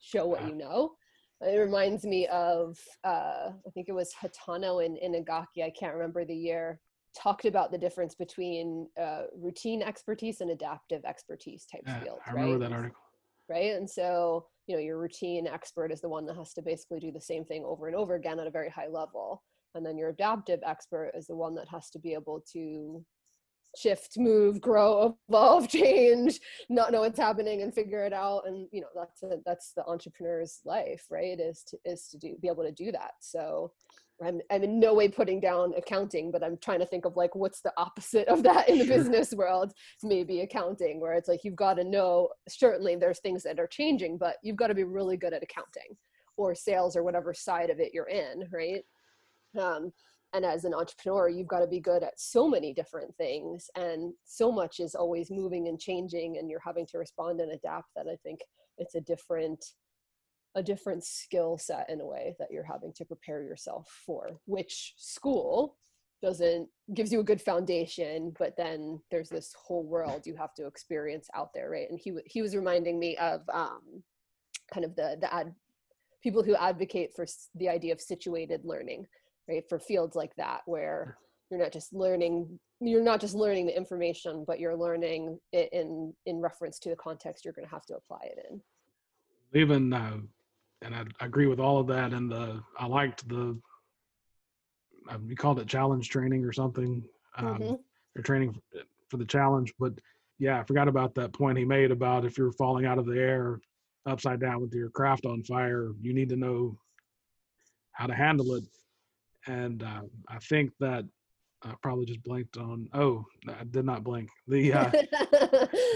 show 0.00 0.26
what 0.26 0.46
you 0.48 0.54
know. 0.54 0.92
It 1.40 1.56
reminds 1.56 2.04
me 2.04 2.26
of 2.28 2.78
uh, 3.04 3.50
I 3.66 3.70
think 3.72 3.88
it 3.88 3.92
was 3.92 4.12
Hatano 4.20 4.84
in 4.84 4.96
Inagaki. 4.96 5.64
I 5.64 5.70
can't 5.70 5.94
remember 5.94 6.24
the 6.24 6.34
year 6.34 6.80
talked 7.16 7.44
about 7.44 7.72
the 7.72 7.78
difference 7.78 8.14
between 8.14 8.88
uh, 9.00 9.22
routine 9.36 9.82
expertise 9.82 10.40
and 10.40 10.50
adaptive 10.50 11.04
expertise 11.04 11.66
type 11.66 11.82
yeah, 11.86 12.00
fields. 12.00 12.20
I 12.26 12.32
remember 12.32 12.58
right? 12.58 12.70
that 12.70 12.74
article. 12.74 13.02
Right. 13.48 13.74
And 13.74 13.88
so, 13.88 14.46
you 14.66 14.76
know, 14.76 14.82
your 14.82 14.98
routine 14.98 15.46
expert 15.46 15.90
is 15.90 16.00
the 16.00 16.08
one 16.08 16.26
that 16.26 16.36
has 16.36 16.52
to 16.54 16.62
basically 16.62 17.00
do 17.00 17.10
the 17.10 17.20
same 17.20 17.44
thing 17.44 17.64
over 17.64 17.86
and 17.86 17.96
over 17.96 18.14
again 18.14 18.38
at 18.38 18.46
a 18.46 18.50
very 18.50 18.68
high 18.68 18.88
level. 18.88 19.42
And 19.74 19.84
then 19.84 19.96
your 19.96 20.10
adaptive 20.10 20.60
expert 20.66 21.12
is 21.14 21.26
the 21.26 21.36
one 21.36 21.54
that 21.54 21.68
has 21.68 21.90
to 21.90 21.98
be 21.98 22.12
able 22.12 22.42
to 22.52 23.04
shift, 23.76 24.18
move, 24.18 24.60
grow, 24.60 25.16
evolve, 25.28 25.68
change, 25.68 26.40
not 26.68 26.92
know 26.92 27.00
what's 27.00 27.18
happening 27.18 27.62
and 27.62 27.74
figure 27.74 28.04
it 28.04 28.12
out. 28.12 28.42
And, 28.46 28.68
you 28.72 28.80
know, 28.80 28.88
that's 28.94 29.22
a, 29.22 29.38
that's 29.44 29.72
the 29.72 29.84
entrepreneur's 29.86 30.60
life, 30.64 31.06
right? 31.10 31.38
Is 31.38 31.64
to, 31.68 31.78
is 31.84 32.08
to 32.08 32.18
do, 32.18 32.36
be 32.40 32.48
able 32.48 32.64
to 32.64 32.72
do 32.72 32.92
that. 32.92 33.12
So 33.20 33.72
I'm, 34.24 34.40
I'm 34.50 34.64
in 34.64 34.80
no 34.80 34.94
way 34.94 35.08
putting 35.08 35.40
down 35.40 35.74
accounting, 35.76 36.30
but 36.30 36.42
I'm 36.42 36.58
trying 36.58 36.80
to 36.80 36.86
think 36.86 37.04
of 37.04 37.16
like 37.16 37.34
what's 37.34 37.60
the 37.60 37.72
opposite 37.76 38.26
of 38.28 38.42
that 38.42 38.68
in 38.68 38.78
the 38.78 38.86
business 38.86 39.32
world. 39.32 39.72
Maybe 40.02 40.40
accounting, 40.40 41.00
where 41.00 41.14
it's 41.14 41.28
like 41.28 41.44
you've 41.44 41.56
got 41.56 41.74
to 41.74 41.84
know. 41.84 42.28
Certainly, 42.48 42.96
there's 42.96 43.20
things 43.20 43.44
that 43.44 43.60
are 43.60 43.66
changing, 43.66 44.18
but 44.18 44.36
you've 44.42 44.56
got 44.56 44.68
to 44.68 44.74
be 44.74 44.84
really 44.84 45.16
good 45.16 45.32
at 45.32 45.42
accounting 45.42 45.96
or 46.36 46.54
sales 46.54 46.96
or 46.96 47.02
whatever 47.02 47.34
side 47.34 47.70
of 47.70 47.80
it 47.80 47.92
you're 47.92 48.08
in, 48.08 48.48
right? 48.52 48.82
Um, 49.60 49.92
and 50.34 50.44
as 50.44 50.64
an 50.64 50.74
entrepreneur, 50.74 51.28
you've 51.28 51.48
got 51.48 51.60
to 51.60 51.66
be 51.66 51.80
good 51.80 52.02
at 52.02 52.20
so 52.20 52.48
many 52.48 52.74
different 52.74 53.16
things, 53.16 53.70
and 53.74 54.12
so 54.24 54.52
much 54.52 54.80
is 54.80 54.94
always 54.94 55.30
moving 55.30 55.68
and 55.68 55.80
changing, 55.80 56.38
and 56.38 56.50
you're 56.50 56.60
having 56.64 56.86
to 56.86 56.98
respond 56.98 57.40
and 57.40 57.52
adapt. 57.52 57.88
That 57.96 58.06
I 58.06 58.16
think 58.22 58.40
it's 58.76 58.94
a 58.94 59.00
different 59.00 59.64
a 60.54 60.62
different 60.62 61.04
skill 61.04 61.58
set 61.58 61.88
in 61.88 62.00
a 62.00 62.06
way 62.06 62.34
that 62.38 62.50
you're 62.50 62.64
having 62.64 62.92
to 62.92 63.04
prepare 63.04 63.42
yourself 63.42 64.02
for 64.04 64.30
which 64.46 64.94
school 64.96 65.76
doesn't 66.22 66.68
gives 66.94 67.12
you 67.12 67.20
a 67.20 67.24
good 67.24 67.40
foundation 67.40 68.34
but 68.38 68.56
then 68.56 69.00
there's 69.10 69.28
this 69.28 69.54
whole 69.54 69.84
world 69.84 70.22
you 70.26 70.34
have 70.34 70.54
to 70.54 70.66
experience 70.66 71.28
out 71.34 71.50
there 71.54 71.70
right 71.70 71.88
and 71.90 72.00
he 72.02 72.12
he 72.26 72.42
was 72.42 72.56
reminding 72.56 72.98
me 72.98 73.16
of 73.18 73.42
um 73.52 74.02
kind 74.72 74.84
of 74.84 74.96
the 74.96 75.16
the 75.20 75.32
ad 75.32 75.54
people 76.22 76.42
who 76.42 76.56
advocate 76.56 77.14
for 77.14 77.24
the 77.54 77.68
idea 77.68 77.92
of 77.92 78.00
situated 78.00 78.64
learning 78.64 79.06
right 79.48 79.68
for 79.68 79.78
fields 79.78 80.16
like 80.16 80.34
that 80.36 80.60
where 80.66 81.16
you're 81.50 81.60
not 81.60 81.72
just 81.72 81.92
learning 81.92 82.58
you're 82.80 83.02
not 83.02 83.20
just 83.20 83.34
learning 83.34 83.66
the 83.66 83.76
information 83.76 84.44
but 84.46 84.60
you're 84.60 84.76
learning 84.76 85.38
it 85.52 85.68
in 85.72 86.12
in 86.26 86.40
reference 86.40 86.78
to 86.78 86.88
the 86.88 86.96
context 86.96 87.44
you're 87.44 87.54
going 87.54 87.66
to 87.66 87.74
have 87.74 87.86
to 87.86 87.96
apply 87.96 88.20
it 88.22 88.46
in 88.50 88.60
even 89.54 89.92
uh, 89.92 90.18
and 90.82 90.94
I, 90.94 91.04
I, 91.20 91.26
agree 91.26 91.46
with 91.46 91.60
all 91.60 91.78
of 91.78 91.86
that. 91.88 92.12
And 92.12 92.30
the 92.30 92.62
I 92.78 92.86
liked 92.86 93.28
the 93.28 93.58
um, 95.08 95.26
you 95.26 95.36
called 95.36 95.58
it 95.58 95.66
challenge 95.66 96.10
training 96.10 96.44
or 96.44 96.52
something. 96.52 97.02
Um, 97.36 97.58
mm-hmm. 97.58 97.74
Or 98.16 98.22
training 98.22 98.52
for, 98.52 98.60
for 99.08 99.16
the 99.16 99.24
challenge, 99.24 99.72
but 99.78 99.92
yeah, 100.40 100.58
I 100.58 100.64
forgot 100.64 100.88
about 100.88 101.14
that 101.14 101.32
point 101.32 101.58
he 101.58 101.64
made 101.64 101.92
about 101.92 102.24
if 102.24 102.36
you're 102.36 102.52
falling 102.52 102.84
out 102.84 102.98
of 102.98 103.06
the 103.06 103.18
air 103.18 103.60
upside 104.06 104.40
down 104.40 104.60
with 104.60 104.74
your 104.74 104.90
craft 104.90 105.24
on 105.24 105.44
fire, 105.44 105.92
you 106.00 106.12
need 106.12 106.28
to 106.30 106.36
know 106.36 106.76
how 107.92 108.06
to 108.06 108.14
handle 108.14 108.54
it. 108.54 108.64
And 109.48 109.82
uh, 109.82 110.02
I 110.28 110.38
think 110.38 110.70
that 110.78 111.04
I 111.62 111.74
probably 111.82 112.06
just 112.06 112.22
blinked 112.22 112.56
on. 112.56 112.88
Oh, 112.94 113.24
I 113.48 113.64
did 113.64 113.84
not 113.84 114.04
blink. 114.04 114.30
The 114.46 114.72
uh, 114.74 114.90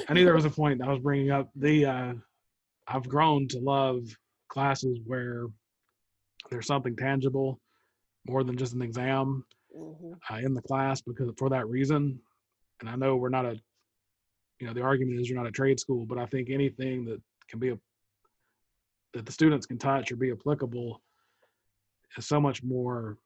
I 0.09 0.13
knew 0.13 0.25
there 0.25 0.35
was 0.35 0.45
a 0.45 0.51
point 0.51 0.83
I 0.83 0.89
was 0.89 0.99
bringing 0.99 1.31
up. 1.31 1.51
The 1.55 1.87
uh, 1.87 2.13
I've 2.89 3.09
grown 3.09 3.47
to 3.49 3.61
love 3.61 4.03
classes 4.49 4.99
where 5.07 5.47
there's 6.51 6.67
something 6.67 6.97
tangible 6.97 7.61
more 8.27 8.45
than 8.45 8.57
just 8.57 8.75
an 8.75 8.83
exam 8.83 9.45
mm-hmm. 9.77 10.13
uh, 10.31 10.39
in 10.39 10.55
the 10.55 10.63
class 10.63 11.01
because 11.01 11.31
for 11.39 11.49
that 11.49 11.67
reason 11.69 12.21
and 12.81 12.91
i 12.91 12.95
know 12.95 13.17
we're 13.17 13.29
not 13.29 13.47
a 13.47 13.59
you 14.61 14.67
know 14.67 14.73
the 14.73 14.83
argument 14.83 15.19
is 15.19 15.29
you're 15.29 15.39
not 15.39 15.49
a 15.49 15.53
trade 15.53 15.81
school 15.81 16.05
but 16.07 16.19
i 16.19 16.27
think 16.27 16.51
anything 16.51 17.05
that 17.05 17.21
can 17.49 17.59
be 17.59 17.71
a 17.71 17.79
that 19.15 19.27
the 19.27 19.33
students 19.33 19.67
can 19.67 19.79
touch 19.79 20.11
or 20.11 20.17
be 20.17 20.31
applicable 20.31 21.01
is 22.17 22.27
so 22.27 22.41
much 22.41 22.63
more 22.63 23.19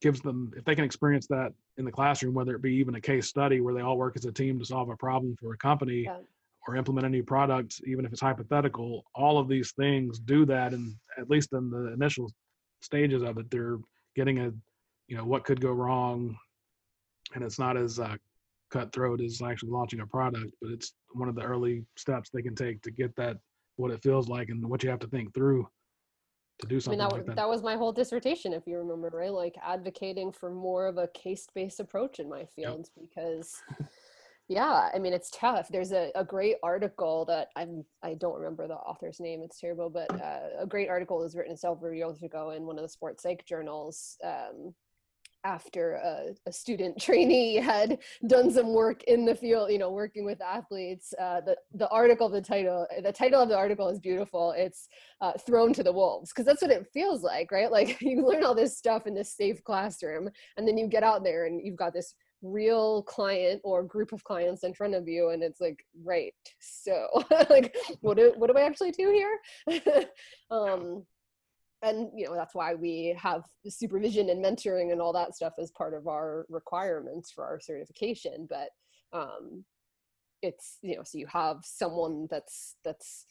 gives 0.00 0.20
them 0.20 0.52
if 0.56 0.64
they 0.64 0.74
can 0.74 0.84
experience 0.84 1.26
that 1.26 1.52
in 1.76 1.84
the 1.84 1.92
classroom 1.92 2.34
whether 2.34 2.54
it 2.54 2.62
be 2.62 2.74
even 2.74 2.94
a 2.94 3.00
case 3.00 3.26
study 3.26 3.60
where 3.60 3.74
they 3.74 3.80
all 3.80 3.98
work 3.98 4.16
as 4.16 4.24
a 4.24 4.32
team 4.32 4.58
to 4.58 4.64
solve 4.64 4.88
a 4.90 4.96
problem 4.96 5.36
for 5.40 5.54
a 5.54 5.56
company 5.56 6.02
yeah 6.02 6.18
or 6.68 6.76
implement 6.76 7.06
a 7.06 7.08
new 7.08 7.22
product, 7.22 7.80
even 7.86 8.04
if 8.04 8.12
it's 8.12 8.20
hypothetical, 8.20 9.02
all 9.14 9.38
of 9.38 9.48
these 9.48 9.72
things 9.72 10.18
do 10.18 10.44
that. 10.44 10.74
And 10.74 10.94
at 11.16 11.30
least 11.30 11.54
in 11.54 11.70
the 11.70 11.92
initial 11.94 12.30
stages 12.82 13.22
of 13.22 13.38
it, 13.38 13.50
they're 13.50 13.78
getting 14.14 14.38
a, 14.40 14.52
you 15.06 15.16
know, 15.16 15.24
what 15.24 15.44
could 15.44 15.62
go 15.62 15.72
wrong, 15.72 16.36
and 17.34 17.42
it's 17.42 17.58
not 17.58 17.78
as 17.78 17.98
uh, 17.98 18.16
cutthroat 18.70 19.22
as 19.22 19.40
actually 19.40 19.70
launching 19.70 20.00
a 20.00 20.06
product, 20.06 20.52
but 20.60 20.70
it's 20.70 20.92
one 21.12 21.28
of 21.28 21.34
the 21.34 21.42
early 21.42 21.86
steps 21.96 22.28
they 22.28 22.42
can 22.42 22.54
take 22.54 22.82
to 22.82 22.90
get 22.90 23.16
that 23.16 23.38
what 23.76 23.90
it 23.90 24.02
feels 24.02 24.28
like 24.28 24.50
and 24.50 24.64
what 24.68 24.82
you 24.82 24.90
have 24.90 24.98
to 24.98 25.08
think 25.08 25.32
through 25.32 25.66
to 26.60 26.66
do 26.66 26.80
I 26.86 26.90
mean, 26.90 26.98
that, 26.98 27.12
like 27.12 27.26
that. 27.26 27.36
that 27.36 27.48
was 27.48 27.62
my 27.62 27.76
whole 27.76 27.92
dissertation, 27.92 28.52
if 28.52 28.66
you 28.66 28.78
remember, 28.78 29.10
right? 29.12 29.32
Like 29.32 29.56
advocating 29.62 30.32
for 30.32 30.50
more 30.50 30.86
of 30.86 30.98
a 30.98 31.08
case-based 31.08 31.80
approach 31.80 32.18
in 32.18 32.28
my 32.28 32.44
field 32.56 32.88
because, 33.00 33.62
yeah, 34.48 34.88
I 34.92 34.98
mean, 34.98 35.12
it's 35.12 35.30
tough. 35.30 35.68
There's 35.68 35.92
a, 35.92 36.10
a 36.14 36.24
great 36.24 36.56
article 36.62 37.24
that 37.26 37.48
I'm, 37.54 37.84
I 38.02 38.14
don't 38.14 38.36
remember 38.36 38.66
the 38.66 38.74
author's 38.74 39.20
name. 39.20 39.42
It's 39.42 39.60
terrible, 39.60 39.90
but 39.90 40.10
uh, 40.20 40.40
a 40.60 40.66
great 40.66 40.88
article 40.88 41.18
was 41.18 41.36
written 41.36 41.56
several 41.56 41.94
years 41.94 42.22
ago 42.22 42.50
in 42.50 42.64
one 42.64 42.76
of 42.76 42.82
the 42.82 42.88
sports 42.88 43.22
psych 43.22 43.44
journals. 43.46 44.16
Um, 44.24 44.74
after 45.48 45.94
a, 45.94 46.34
a 46.46 46.52
student 46.52 47.00
trainee 47.06 47.56
had 47.56 47.98
done 48.26 48.50
some 48.50 48.72
work 48.72 49.02
in 49.04 49.24
the 49.24 49.34
field, 49.34 49.70
you 49.70 49.78
know, 49.78 49.90
working 49.90 50.24
with 50.24 50.40
athletes, 50.42 51.14
uh, 51.18 51.40
the 51.40 51.56
the 51.74 51.88
article, 51.88 52.28
the 52.28 52.40
title, 52.40 52.86
the 53.02 53.12
title 53.12 53.42
of 53.42 53.48
the 53.48 53.56
article 53.56 53.88
is 53.88 53.98
beautiful. 53.98 54.52
It's 54.56 54.88
uh, 55.20 55.32
thrown 55.46 55.72
to 55.74 55.82
the 55.82 55.92
wolves 55.92 56.30
because 56.30 56.44
that's 56.44 56.62
what 56.62 56.70
it 56.70 56.86
feels 56.92 57.22
like, 57.22 57.50
right? 57.50 57.72
Like 57.78 58.00
you 58.00 58.26
learn 58.26 58.42
all 58.44 58.56
this 58.56 58.76
stuff 58.76 59.06
in 59.06 59.14
this 59.14 59.36
safe 59.36 59.62
classroom, 59.62 60.28
and 60.56 60.66
then 60.66 60.76
you 60.76 60.88
get 60.88 61.04
out 61.04 61.22
there 61.22 61.46
and 61.46 61.64
you've 61.64 61.76
got 61.76 61.92
this 61.92 62.12
real 62.42 63.02
client 63.04 63.60
or 63.62 63.84
group 63.84 64.12
of 64.12 64.24
clients 64.24 64.64
in 64.64 64.72
front 64.72 64.94
of 64.94 65.08
you 65.08 65.30
and 65.30 65.42
it's 65.42 65.60
like 65.60 65.84
right 66.04 66.32
so 66.60 67.08
like 67.50 67.76
what 68.00 68.16
do 68.16 68.32
what 68.36 68.48
do 68.48 68.56
i 68.56 68.62
actually 68.62 68.92
do 68.92 69.10
here 69.10 70.08
um 70.50 71.04
and 71.82 72.10
you 72.14 72.26
know 72.26 72.34
that's 72.34 72.54
why 72.54 72.74
we 72.74 73.16
have 73.20 73.44
supervision 73.68 74.30
and 74.30 74.44
mentoring 74.44 74.92
and 74.92 75.00
all 75.00 75.12
that 75.12 75.34
stuff 75.34 75.52
as 75.58 75.70
part 75.70 75.94
of 75.94 76.06
our 76.06 76.46
requirements 76.48 77.30
for 77.30 77.44
our 77.44 77.60
certification 77.60 78.48
but 78.48 78.70
um 79.12 79.64
it's 80.42 80.78
you 80.82 80.96
know 80.96 81.02
so 81.02 81.18
you 81.18 81.26
have 81.26 81.58
someone 81.62 82.26
that's 82.30 82.76
that's 82.84 83.26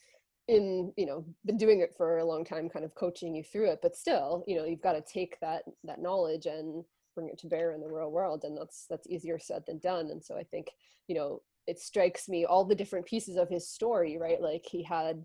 in 0.47 0.93
you 0.95 1.05
know 1.05 1.25
been 1.45 1.57
doing 1.57 1.81
it 1.81 1.93
for 1.97 2.19
a 2.19 2.25
long 2.25 2.45
time 2.45 2.69
kind 2.69 2.85
of 2.85 2.95
coaching 2.95 3.35
you 3.35 3.43
through 3.43 3.69
it 3.69 3.79
but 3.81 3.95
still 3.95 4.43
you 4.47 4.55
know 4.55 4.65
you've 4.65 4.81
got 4.81 4.93
to 4.93 5.01
take 5.01 5.37
that 5.41 5.63
that 5.83 6.01
knowledge 6.01 6.45
and 6.45 6.83
bring 7.15 7.29
it 7.29 7.37
to 7.37 7.47
bear 7.47 7.73
in 7.73 7.81
the 7.81 7.87
real 7.87 8.11
world 8.11 8.43
and 8.43 8.57
that's 8.57 8.85
that's 8.89 9.07
easier 9.07 9.39
said 9.39 9.63
than 9.67 9.77
done 9.79 10.09
and 10.09 10.23
so 10.23 10.37
i 10.37 10.43
think 10.43 10.67
you 11.07 11.15
know 11.15 11.41
it 11.67 11.79
strikes 11.79 12.29
me 12.29 12.45
all 12.45 12.63
the 12.63 12.75
different 12.75 13.05
pieces 13.05 13.35
of 13.35 13.49
his 13.49 13.69
story 13.69 14.17
right? 14.17 14.41
Like 14.41 14.65
he 14.65 14.81
had 14.81 15.23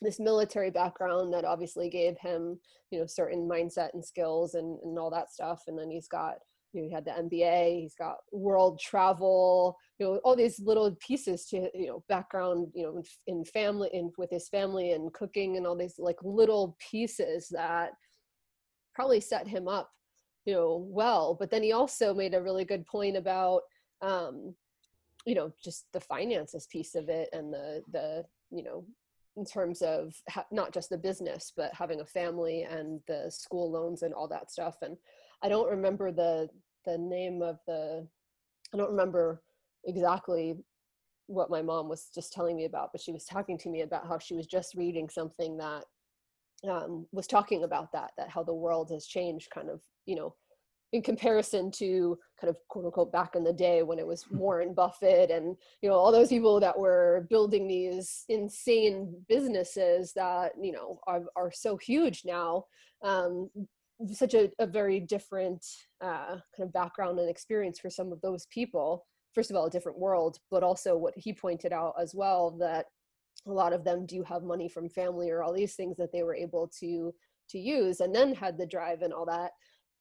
this 0.00 0.20
military 0.20 0.70
background 0.70 1.32
that 1.32 1.44
obviously 1.44 1.88
gave 1.88 2.16
him 2.18 2.58
you 2.90 2.98
know 2.98 3.06
certain 3.06 3.48
mindset 3.48 3.90
and 3.94 4.04
skills 4.04 4.54
and, 4.54 4.78
and 4.82 4.98
all 4.98 5.10
that 5.10 5.32
stuff. 5.32 5.62
And 5.66 5.78
then 5.78 5.90
he's 5.90 6.08
got 6.08 6.34
you 6.72 6.82
know 6.82 6.88
he 6.88 6.94
had 6.94 7.04
the 7.04 7.10
mba 7.10 7.80
he's 7.80 7.96
got 7.96 8.18
world 8.30 8.78
travel 8.80 9.76
you 9.98 10.06
know 10.06 10.20
all 10.22 10.36
these 10.36 10.60
little 10.60 10.96
pieces 11.00 11.46
to 11.46 11.68
you 11.74 11.88
know 11.88 12.04
background 12.08 12.68
you 12.74 12.84
know 12.84 13.02
in 13.26 13.44
family 13.44 13.90
in 13.92 14.12
with 14.18 14.30
his 14.30 14.48
family 14.48 14.92
and 14.92 15.12
cooking 15.12 15.56
and 15.56 15.66
all 15.66 15.76
these 15.76 15.96
like 15.98 16.18
little 16.22 16.76
pieces 16.90 17.48
that 17.48 17.90
probably 18.94 19.20
set 19.20 19.48
him 19.48 19.66
up 19.66 19.90
you 20.44 20.54
know 20.54 20.86
well. 20.88 21.36
But 21.38 21.50
then 21.50 21.62
he 21.62 21.72
also 21.72 22.14
made 22.14 22.34
a 22.34 22.42
really 22.42 22.64
good 22.64 22.86
point 22.86 23.16
about 23.16 23.62
um 24.02 24.54
you 25.26 25.34
know 25.34 25.52
just 25.62 25.86
the 25.92 26.00
finances 26.00 26.66
piece 26.70 26.94
of 26.94 27.08
it 27.08 27.28
and 27.32 27.52
the 27.52 27.82
the 27.92 28.24
you 28.50 28.64
know 28.64 28.84
in 29.40 29.46
terms 29.46 29.80
of 29.80 30.14
ha- 30.28 30.44
not 30.52 30.72
just 30.72 30.90
the 30.90 30.98
business 30.98 31.52
but 31.56 31.74
having 31.74 32.00
a 32.02 32.06
family 32.06 32.62
and 32.70 33.00
the 33.08 33.30
school 33.30 33.72
loans 33.72 34.02
and 34.02 34.12
all 34.14 34.28
that 34.28 34.50
stuff. 34.50 34.76
And 34.82 34.96
i 35.42 35.48
don't 35.48 35.70
remember 35.70 36.12
the 36.12 36.48
the 36.84 36.98
name 36.98 37.42
of 37.42 37.58
the 37.66 38.06
i 38.72 38.76
don't 38.76 38.90
remember 38.90 39.42
exactly 39.84 40.56
what 41.26 41.50
my 41.50 41.62
mom 41.62 41.88
was 41.88 42.08
just 42.14 42.32
telling 42.32 42.56
me 42.56 42.66
about 42.66 42.90
but 42.92 43.00
she 43.00 43.12
was 43.12 43.24
talking 43.24 43.56
to 43.56 43.70
me 43.70 43.80
about 43.82 44.06
how 44.06 44.18
she 44.18 44.34
was 44.34 44.46
just 44.46 44.74
reading 44.74 45.08
something 45.08 45.56
that 45.56 45.84
um, 46.68 47.06
was 47.12 47.26
talking 47.26 47.64
about 47.64 47.90
that 47.92 48.10
that 48.18 48.28
how 48.28 48.42
the 48.42 48.54
world 48.54 48.90
has 48.90 49.06
changed 49.06 49.48
kind 49.50 49.70
of 49.70 49.80
you 50.04 50.16
know 50.16 50.34
in 50.92 51.02
comparison 51.02 51.70
to 51.70 52.18
kind 52.40 52.50
of 52.50 52.56
quote 52.68 52.84
unquote 52.84 53.12
back 53.12 53.36
in 53.36 53.44
the 53.44 53.52
day 53.52 53.82
when 53.82 53.98
it 53.98 54.06
was 54.06 54.26
Warren 54.30 54.74
Buffett 54.74 55.30
and 55.30 55.56
you 55.82 55.88
know 55.88 55.96
all 55.96 56.12
those 56.12 56.28
people 56.28 56.60
that 56.60 56.78
were 56.78 57.26
building 57.30 57.68
these 57.68 58.24
insane 58.28 59.14
businesses 59.28 60.12
that 60.14 60.52
you 60.60 60.72
know 60.72 60.98
are, 61.06 61.24
are 61.36 61.52
so 61.52 61.76
huge 61.76 62.22
now 62.24 62.64
um, 63.02 63.48
such 64.12 64.34
a, 64.34 64.50
a 64.58 64.66
very 64.66 64.98
different 64.98 65.64
uh, 66.00 66.36
kind 66.56 66.66
of 66.66 66.72
background 66.72 67.18
and 67.18 67.28
experience 67.28 67.78
for 67.78 67.90
some 67.90 68.12
of 68.12 68.20
those 68.22 68.46
people. 68.46 69.06
First 69.34 69.50
of 69.50 69.56
all 69.56 69.66
a 69.66 69.70
different 69.70 69.98
world 69.98 70.38
but 70.50 70.62
also 70.62 70.96
what 70.96 71.14
he 71.16 71.32
pointed 71.32 71.72
out 71.72 71.94
as 72.00 72.14
well 72.14 72.56
that 72.58 72.86
a 73.46 73.52
lot 73.52 73.72
of 73.72 73.84
them 73.84 74.06
do 74.06 74.22
have 74.22 74.42
money 74.42 74.68
from 74.68 74.88
family 74.88 75.30
or 75.30 75.42
all 75.42 75.52
these 75.52 75.74
things 75.74 75.96
that 75.96 76.12
they 76.12 76.22
were 76.22 76.34
able 76.34 76.68
to 76.80 77.14
to 77.48 77.58
use 77.58 78.00
and 78.00 78.14
then 78.14 78.34
had 78.34 78.56
the 78.56 78.66
drive 78.66 79.02
and 79.02 79.12
all 79.12 79.26
that 79.26 79.52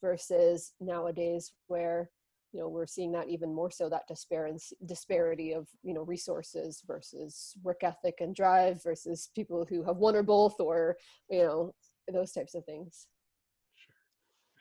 versus 0.02 0.74
nowadays 0.80 1.52
where 1.68 2.10
you 2.52 2.60
know 2.60 2.68
we're 2.68 2.88
seeing 2.88 3.12
that 3.12 3.30
even 3.30 3.54
more 3.54 3.70
so 3.70 3.90
that 3.90 4.08
disparity 4.08 4.60
disparity 4.86 5.54
of 5.54 5.68
you 5.84 5.94
know 5.94 6.02
resources 6.02 6.82
versus 6.88 7.54
work 7.64 7.84
ethic 7.84 8.16
and 8.22 8.36
drive 8.36 8.82
versus 8.84 9.30
people 9.36 9.66
who 9.70 9.84
have 9.84 9.98
one 9.98 10.16
or 10.16 10.24
both 10.24 10.60
or 10.60 10.98
you 11.30 11.44
know 11.44 11.74
those 12.12 12.32
types 12.32 12.56
of 12.56 12.66
things. 12.66 13.08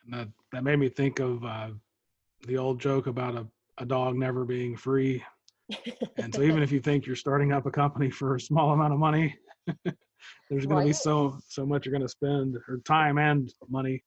And 0.03 0.13
that 0.13 0.27
that 0.51 0.63
made 0.63 0.77
me 0.77 0.89
think 0.89 1.19
of 1.19 1.43
uh, 1.43 1.69
the 2.45 2.57
old 2.57 2.79
joke 2.79 3.07
about 3.07 3.35
a, 3.35 3.47
a 3.79 3.85
dog 3.85 4.15
never 4.15 4.45
being 4.45 4.77
free. 4.77 5.23
And 6.17 6.33
so 6.33 6.41
even 6.41 6.63
if 6.63 6.71
you 6.71 6.79
think 6.79 7.05
you're 7.05 7.15
starting 7.15 7.53
up 7.53 7.65
a 7.65 7.71
company 7.71 8.09
for 8.09 8.35
a 8.35 8.39
small 8.39 8.71
amount 8.71 8.93
of 8.93 8.99
money 8.99 9.37
there's 10.49 10.65
going 10.65 10.81
to 10.81 10.89
be 10.89 10.93
so 10.93 11.39
so 11.47 11.65
much 11.65 11.85
you're 11.85 11.93
going 11.93 12.01
to 12.01 12.09
spend 12.09 12.55
or 12.67 12.79
time 12.85 13.17
and 13.17 13.53
money 13.69 14.03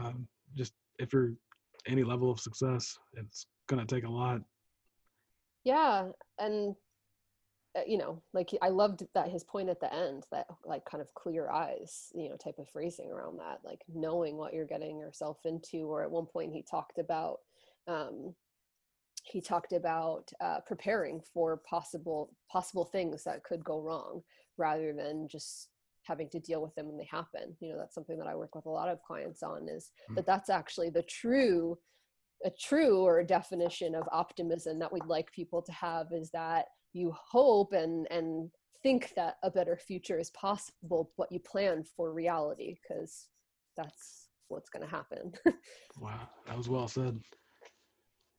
um, 0.00 0.26
just 0.56 0.72
if 0.98 1.12
you're 1.12 1.32
any 1.86 2.04
level 2.04 2.30
of 2.30 2.40
success 2.40 2.98
it's 3.14 3.46
going 3.68 3.84
to 3.84 3.94
take 3.94 4.04
a 4.04 4.10
lot. 4.10 4.40
Yeah 5.64 6.08
and 6.38 6.74
uh, 7.76 7.82
you 7.86 7.98
know 7.98 8.22
like 8.32 8.50
i 8.62 8.68
loved 8.68 9.02
that 9.14 9.28
his 9.28 9.44
point 9.44 9.68
at 9.68 9.80
the 9.80 9.92
end 9.92 10.24
that 10.32 10.46
like 10.64 10.84
kind 10.86 11.02
of 11.02 11.12
clear 11.14 11.50
eyes 11.50 12.10
you 12.14 12.28
know 12.28 12.36
type 12.36 12.58
of 12.58 12.68
phrasing 12.68 13.10
around 13.10 13.38
that 13.38 13.58
like 13.62 13.82
knowing 13.94 14.36
what 14.36 14.54
you're 14.54 14.66
getting 14.66 14.98
yourself 14.98 15.38
into 15.44 15.86
or 15.86 16.02
at 16.02 16.10
one 16.10 16.24
point 16.24 16.52
he 16.52 16.62
talked 16.62 16.98
about 16.98 17.38
um 17.86 18.34
he 19.24 19.42
talked 19.42 19.74
about 19.74 20.30
uh, 20.40 20.60
preparing 20.66 21.20
for 21.34 21.58
possible 21.68 22.30
possible 22.50 22.86
things 22.86 23.24
that 23.24 23.44
could 23.44 23.62
go 23.62 23.80
wrong 23.80 24.22
rather 24.56 24.94
than 24.94 25.28
just 25.28 25.68
having 26.08 26.28
to 26.30 26.40
deal 26.40 26.60
with 26.62 26.74
them 26.74 26.86
when 26.88 26.96
they 26.96 27.08
happen. 27.10 27.54
You 27.60 27.68
know 27.70 27.78
that's 27.78 27.94
something 27.94 28.18
that 28.18 28.26
i 28.26 28.34
work 28.34 28.54
with 28.56 28.66
a 28.66 28.70
lot 28.70 28.88
of 28.88 29.02
clients 29.02 29.42
on 29.42 29.68
is 29.68 29.90
Mm. 30.10 30.16
that 30.16 30.26
that's 30.26 30.50
actually 30.50 30.90
the 30.90 31.02
true 31.02 31.78
a 32.44 32.50
true 32.68 33.00
or 33.06 33.18
a 33.18 33.26
definition 33.26 33.94
of 33.94 34.08
optimism 34.12 34.78
that 34.78 34.92
we'd 34.92 35.04
like 35.16 35.30
people 35.32 35.60
to 35.62 35.72
have 35.72 36.06
is 36.12 36.30
that 36.30 36.66
you 36.92 37.12
hope 37.34 37.72
and 37.72 38.06
and 38.10 38.50
think 38.82 39.12
that 39.16 39.34
a 39.42 39.50
better 39.50 39.76
future 39.76 40.18
is 40.20 40.30
possible 40.30 41.10
but 41.18 41.30
you 41.32 41.40
plan 41.40 41.84
for 41.96 42.12
reality 42.12 42.76
because 42.80 43.28
that's 43.76 44.28
what's 44.48 44.70
going 44.70 44.84
to 44.88 44.90
happen. 44.98 45.32
Wow 46.00 46.28
that 46.46 46.56
was 46.56 46.68
well 46.68 46.88
said. 46.88 47.20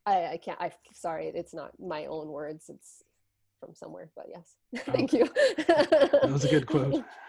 I, 0.05 0.15
I 0.33 0.37
can't 0.37 0.59
i 0.61 0.71
sorry 0.93 1.27
it's 1.27 1.53
not 1.53 1.71
my 1.79 2.05
own 2.05 2.27
words 2.29 2.69
it's 2.69 3.03
from 3.59 3.75
somewhere 3.75 4.09
but 4.15 4.27
yes. 4.29 4.55
Oh, 4.87 4.91
thank 4.93 5.11
you. 5.11 5.25
That 5.67 6.29
was 6.31 6.45
a 6.45 6.49
good 6.49 6.65
quote 6.65 7.03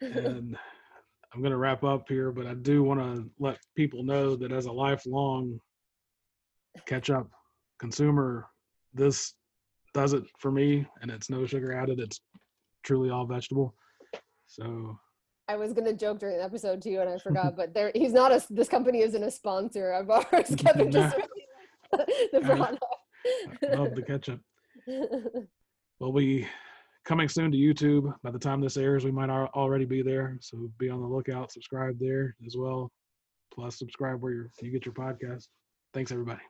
and 0.00 0.56
I'm 1.34 1.40
going 1.40 1.52
to 1.52 1.56
wrap 1.56 1.82
up 1.82 2.08
here, 2.08 2.30
but 2.30 2.46
I 2.46 2.54
do 2.54 2.82
want 2.82 3.00
to 3.00 3.30
let 3.38 3.58
people 3.74 4.02
know 4.02 4.36
that 4.36 4.52
as 4.52 4.66
a 4.66 4.72
lifelong 4.72 5.58
ketchup 6.86 7.30
consumer, 7.78 8.46
this 8.92 9.34
does 9.94 10.12
it 10.12 10.24
for 10.38 10.50
me, 10.50 10.86
and 11.00 11.10
it's 11.10 11.30
no 11.30 11.46
sugar 11.46 11.72
added. 11.72 12.00
It's 12.00 12.20
truly 12.82 13.10
all 13.10 13.26
vegetable. 13.26 13.74
So 14.46 14.98
I 15.48 15.56
was 15.56 15.72
gonna 15.72 15.92
joke 15.92 16.18
during 16.18 16.38
the 16.38 16.44
episode 16.44 16.82
too, 16.82 16.98
and 17.00 17.08
I 17.08 17.18
forgot. 17.22 17.56
But 17.56 17.74
there, 17.74 17.92
he's 17.94 18.12
not 18.12 18.32
a. 18.32 18.42
This 18.50 18.68
company 18.68 19.00
isn't 19.00 19.22
a 19.22 19.30
sponsor 19.30 19.92
of 19.92 20.10
ours. 20.10 20.54
Kevin 20.58 20.90
just 20.90 21.16
really 21.16 22.28
the 22.32 22.40
product. 22.40 22.84
I 23.70 23.74
love 23.74 23.94
the 23.94 24.02
ketchup. 24.02 24.40
Well, 25.98 26.12
we 26.12 26.48
coming 27.04 27.28
soon 27.28 27.50
to 27.52 27.58
YouTube. 27.58 28.12
By 28.22 28.30
the 28.30 28.38
time 28.38 28.60
this 28.60 28.76
airs, 28.76 29.04
we 29.04 29.10
might 29.10 29.30
already 29.30 29.84
be 29.84 30.02
there. 30.02 30.38
So 30.40 30.70
be 30.78 30.88
on 30.90 31.00
the 31.00 31.06
lookout. 31.06 31.52
Subscribe 31.52 31.98
there 31.98 32.36
as 32.46 32.56
well. 32.56 32.90
Plus, 33.52 33.78
subscribe 33.78 34.20
where 34.22 34.50
you 34.60 34.70
get 34.70 34.86
your 34.86 34.94
podcast. 34.94 35.48
Thanks, 35.92 36.12
everybody. 36.12 36.40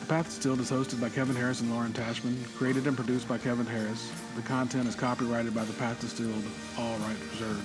The 0.00 0.06
Path 0.06 0.26
Distilled 0.26 0.60
is 0.60 0.70
hosted 0.70 1.00
by 1.00 1.08
Kevin 1.08 1.34
Harris 1.34 1.60
and 1.60 1.70
Lauren 1.70 1.92
Tashman, 1.92 2.36
created 2.56 2.86
and 2.86 2.96
produced 2.96 3.28
by 3.28 3.38
Kevin 3.38 3.66
Harris. 3.66 4.12
The 4.36 4.42
content 4.42 4.88
is 4.88 4.94
copyrighted 4.94 5.54
by 5.54 5.64
The 5.64 5.72
Path 5.74 6.00
Distilled, 6.00 6.44
all 6.78 6.96
rights 6.98 7.22
reserved. 7.32 7.64